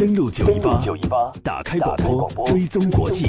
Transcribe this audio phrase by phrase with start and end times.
[0.00, 1.94] 登录九一八，打开广
[2.34, 3.26] 播，追踪国际。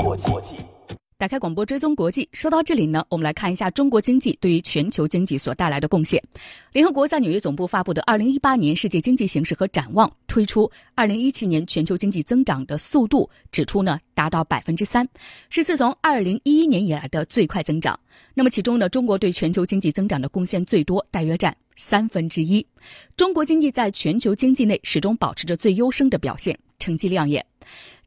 [1.17, 2.29] 打开广播追踪国际。
[2.31, 6.23] 说到这里呢，我们来看一下中国经济对于全球经济所带来的贡献。
[6.71, 15.05] 联合国在纽约总部发布的《二零一八年世界经济形势和展望》推出二零一七年全球经济增长的速度，指出呢达到百分之三，
[15.49, 17.99] 是自从二零一一年以来的最快增长。
[18.33, 22.65] 那么其中呢，中国对全球经济增长的贡献最多，大约占三分之一。
[23.15, 27.45] 中国经济在全球经济内始终保持着最优胜的表现，成绩亮眼。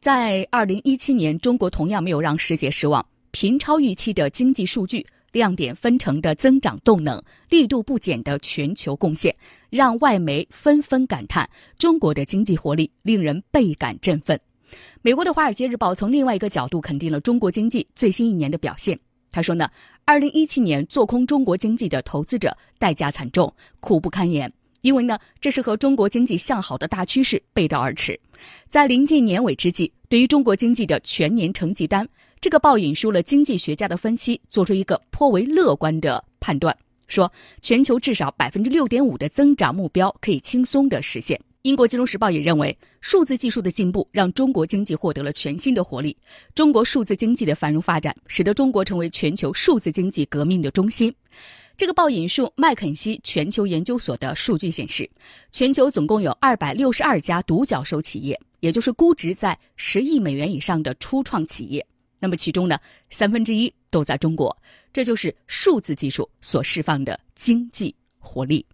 [0.01, 9.35] 在二零一七年，中国同样没有让世界失望，频超预期的经济数据、亮点纷呈的增长动能、力度不减的全球贡献，
[9.71, 14.39] 让外媒纷纷感叹中国的经济活力令人倍感振奋。
[15.03, 18.99] 美国的《华尔街日报》从另外一个角度肯定了中国经济最新一年的表现。
[19.35, 19.69] 他说呢，
[20.05, 24.53] 二零一七年做空中国经济的投资者代价惨重，苦不堪言。
[24.83, 28.21] 因为呢，这是和中国经济向好的大趋势背道而驰。
[28.69, 32.09] 在临近年尾之际，对于中国经济的全年成绩单，
[32.41, 36.77] 这个报引述了经济学家的分析，做出一个颇为乐观的判断，
[37.09, 41.41] 说全球至少百分之六点五的增长目标可以轻松的实现。
[41.65, 46.15] 英国金融时报也认为，数字技术的进步让中国经济获得了全新的活力。
[46.55, 51.15] 中国数字经济的繁荣发展，使得中国成为全球数字经济革命的中心。
[51.75, 55.09] 这个报引述麦肯锡全球研究所的数据显示，
[55.53, 61.87] 全球总共有二百六十二家独角兽企业，也就是估值在十亿美元以上的初创企业。
[62.19, 62.79] 那么其中呢，
[63.09, 64.55] 三分之一都在中国，
[64.93, 68.67] 这就是数字技术所释放的经济活力。